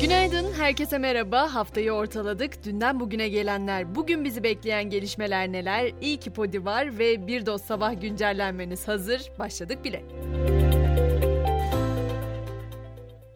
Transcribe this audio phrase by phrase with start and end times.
[0.00, 1.54] Günaydın, herkese merhaba.
[1.54, 2.64] Haftayı ortaladık.
[2.64, 5.92] Dünden bugüne gelenler, bugün bizi bekleyen gelişmeler neler?
[6.00, 9.30] İyi ki Podi var ve bir dost sabah güncellenmeniz hazır.
[9.38, 10.04] Başladık bile.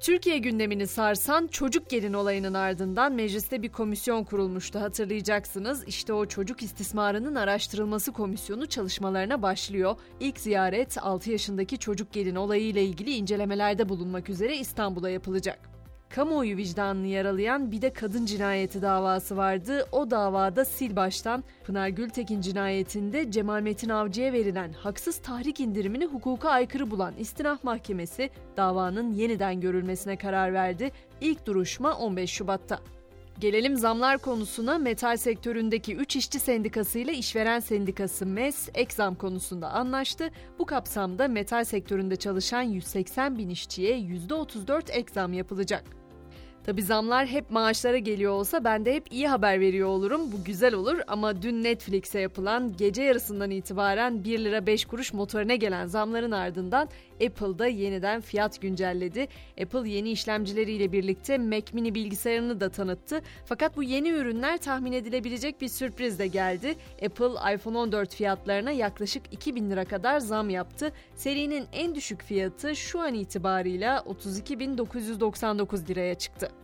[0.00, 5.84] Türkiye gündemini sarsan çocuk gelin olayının ardından mecliste bir komisyon kurulmuştu hatırlayacaksınız.
[5.86, 9.96] İşte o çocuk istismarının araştırılması komisyonu çalışmalarına başlıyor.
[10.20, 15.79] İlk ziyaret 6 yaşındaki çocuk gelin olayıyla ilgili incelemelerde bulunmak üzere İstanbul'a yapılacak
[16.10, 19.86] kamuoyu vicdanını yaralayan bir de kadın cinayeti davası vardı.
[19.92, 26.50] O davada sil baştan Pınar Gültekin cinayetinde Cemal Metin Avcı'ya verilen haksız tahrik indirimini hukuka
[26.50, 30.92] aykırı bulan İstinaf Mahkemesi davanın yeniden görülmesine karar verdi.
[31.20, 32.80] İlk duruşma 15 Şubat'ta.
[33.40, 34.78] Gelelim zamlar konusuna.
[34.78, 40.30] Metal sektöründeki 3 işçi sendikası ile işveren sendikası MES ek zam konusunda anlaştı.
[40.58, 45.99] Bu kapsamda metal sektöründe çalışan 180 bin işçiye %34 ek zam yapılacak.
[46.66, 50.32] Tabi zamlar hep maaşlara geliyor olsa ben de hep iyi haber veriyor olurum.
[50.32, 55.56] Bu güzel olur ama dün Netflix'e yapılan gece yarısından itibaren 1 lira 5 kuruş motorine
[55.56, 56.88] gelen zamların ardından
[57.26, 59.28] Apple'da yeniden fiyat güncelledi.
[59.62, 63.20] Apple yeni işlemcileriyle birlikte Mac mini bilgisayarını da tanıttı.
[63.44, 66.74] Fakat bu yeni ürünler tahmin edilebilecek bir sürpriz de geldi.
[67.04, 70.92] Apple iPhone 14 fiyatlarına yaklaşık 2000 lira kadar zam yaptı.
[71.14, 76.59] Serinin en düşük fiyatı şu an itibarıyla 32.999 liraya çıktı.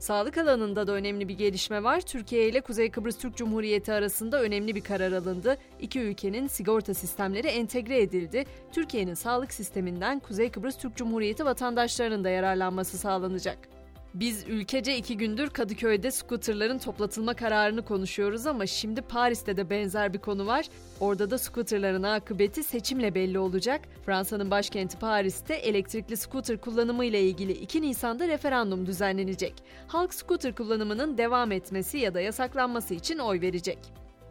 [0.00, 2.00] Sağlık alanında da önemli bir gelişme var.
[2.00, 5.56] Türkiye ile Kuzey Kıbrıs Türk Cumhuriyeti arasında önemli bir karar alındı.
[5.80, 8.44] İki ülkenin sigorta sistemleri entegre edildi.
[8.72, 13.79] Türkiye'nin sağlık sisteminden Kuzey Kıbrıs Türk Cumhuriyeti vatandaşlarının da yararlanması sağlanacak.
[14.14, 20.18] Biz ülkece iki gündür Kadıköy'de skuterların toplatılma kararını konuşuyoruz ama şimdi Paris'te de benzer bir
[20.18, 20.66] konu var.
[21.00, 23.80] Orada da skuterların akıbeti seçimle belli olacak.
[24.06, 29.54] Fransa'nın başkenti Paris'te elektrikli skuter kullanımı ile ilgili 2 Nisan'da referandum düzenlenecek.
[29.88, 33.78] Halk skuter kullanımının devam etmesi ya da yasaklanması için oy verecek.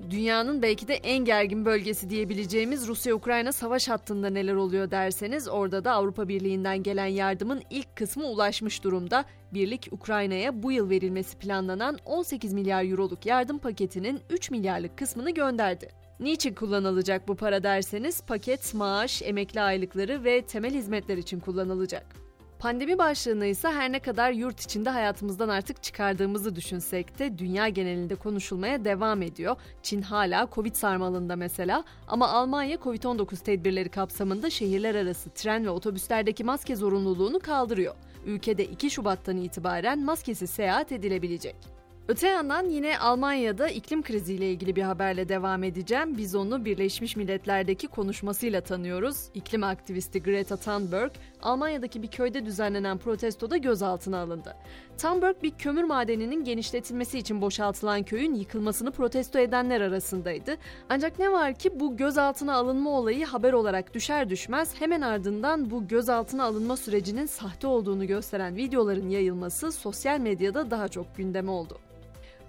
[0.10, 5.92] Dünyanın belki de en gergin bölgesi diyebileceğimiz Rusya-Ukrayna savaş hattında neler oluyor derseniz orada da
[5.92, 9.26] Avrupa Birliği'nden gelen yardımın ilk kısmı ulaşmış durumda.
[9.54, 15.90] Birlik Ukrayna'ya bu yıl verilmesi planlanan 18 milyar euroluk yardım paketinin 3 milyarlık kısmını gönderdi.
[16.20, 22.29] Niçin kullanılacak bu para derseniz paket maaş, emekli aylıkları ve temel hizmetler için kullanılacak.
[22.60, 28.16] Pandemi başlığını ise her ne kadar yurt içinde hayatımızdan artık çıkardığımızı düşünsek de dünya genelinde
[28.16, 29.56] konuşulmaya devam ediyor.
[29.84, 36.44] Çin hala Covid sarmalında mesela ama Almanya Covid-19 tedbirleri kapsamında şehirler arası tren ve otobüslerdeki
[36.44, 37.96] maske zorunluluğunu kaldırıyor.
[38.26, 41.79] Ülkede 2 Şubat'tan itibaren maskesiz seyahat edilebilecek.
[42.10, 46.18] Öte yandan yine Almanya'da iklim kriziyle ilgili bir haberle devam edeceğim.
[46.18, 49.30] Biz onu Birleşmiş Milletler'deki konuşmasıyla tanıyoruz.
[49.34, 51.12] İklim aktivisti Greta Thunberg,
[51.42, 54.56] Almanya'daki bir köyde düzenlenen protestoda gözaltına alındı.
[54.98, 60.58] Thunberg bir kömür madeninin genişletilmesi için boşaltılan köyün yıkılmasını protesto edenler arasındaydı.
[60.90, 65.88] Ancak ne var ki bu gözaltına alınma olayı haber olarak düşer düşmez hemen ardından bu
[65.88, 71.80] gözaltına alınma sürecinin sahte olduğunu gösteren videoların yayılması sosyal medyada daha çok gündeme oldu.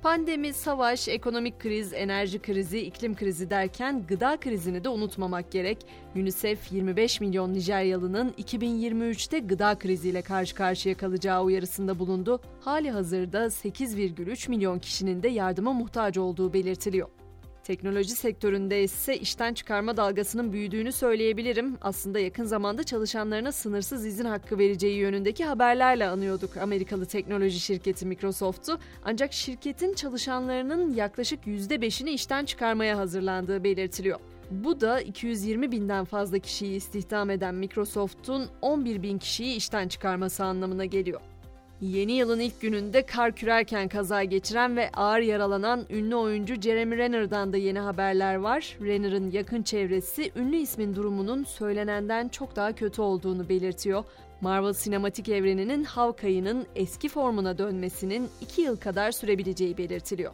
[0.03, 5.79] Pandemi, savaş, ekonomik kriz, enerji krizi, iklim krizi derken gıda krizini de unutmamak gerek.
[6.17, 12.41] UNICEF 25 milyon Nijeryalı'nın 2023'te gıda kriziyle karşı karşıya kalacağı uyarısında bulundu.
[12.61, 17.09] Hali hazırda 8,3 milyon kişinin de yardıma muhtaç olduğu belirtiliyor.
[17.65, 21.79] Teknoloji sektöründe ise işten çıkarma dalgasının büyüdüğünü söyleyebilirim.
[21.81, 28.79] Aslında yakın zamanda çalışanlarına sınırsız izin hakkı vereceği yönündeki haberlerle anıyorduk Amerikalı teknoloji şirketi Microsoft'u.
[29.05, 34.21] Ancak şirketin çalışanlarının yaklaşık %5'ini işten çıkarmaya hazırlandığı belirtiliyor.
[34.51, 40.85] Bu da 220 binden fazla kişiyi istihdam eden Microsoft'un 11 bin kişiyi işten çıkarması anlamına
[40.85, 41.21] geliyor.
[41.81, 47.53] Yeni yılın ilk gününde kar kürerken kaza geçiren ve ağır yaralanan ünlü oyuncu Jeremy Renner'dan
[47.53, 48.77] da yeni haberler var.
[48.81, 54.05] Renner'ın yakın çevresi ünlü ismin durumunun söylenenden çok daha kötü olduğunu belirtiyor.
[54.41, 60.33] Marvel sinematik evreninin Hawkeye'nin eski formuna dönmesinin 2 yıl kadar sürebileceği belirtiliyor.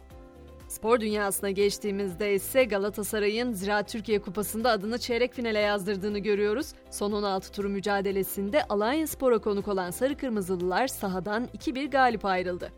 [0.67, 6.73] Spor dünyasına geçtiğimizde ise Galatasaray'ın Ziraat Türkiye Kupası'nda adını çeyrek finale yazdırdığını görüyoruz.
[6.91, 12.71] Son 16 turu mücadelesinde Alanya Spor'a konuk olan Sarı Kırmızılılar sahadan 2-1 galip ayrıldı.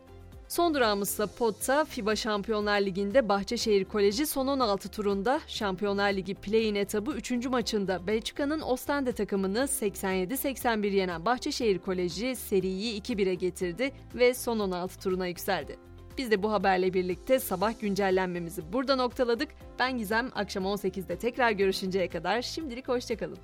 [0.48, 7.12] Son durağımızsa Potta, FIBA Şampiyonlar Ligi'nde Bahçeşehir Koleji son 16 turunda Şampiyonlar Ligi play-in etabı
[7.12, 7.46] 3.
[7.46, 15.28] maçında Belçika'nın Ostende takımını 87-81 yenen Bahçeşehir Koleji seriyi 2-1'e getirdi ve son 16 turuna
[15.28, 15.89] yükseldi.
[16.20, 19.50] Biz de bu haberle birlikte sabah güncellenmemizi burada noktaladık.
[19.80, 23.38] Ben Gizem, akşam 18'de tekrar görüşünceye kadar şimdilik hoşçakalın.